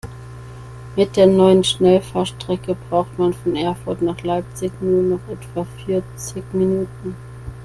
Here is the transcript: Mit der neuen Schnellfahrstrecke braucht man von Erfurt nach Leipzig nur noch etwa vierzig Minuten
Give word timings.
Mit 0.95 1.15
der 1.15 1.27
neuen 1.27 1.63
Schnellfahrstrecke 1.63 2.75
braucht 2.89 3.19
man 3.19 3.35
von 3.35 3.55
Erfurt 3.55 4.01
nach 4.01 4.19
Leipzig 4.23 4.71
nur 4.81 5.03
noch 5.03 5.27
etwa 5.29 5.63
vierzig 5.85 6.43
Minuten 6.55 7.15